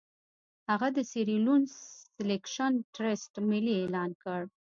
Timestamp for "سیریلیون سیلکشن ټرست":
1.11-3.33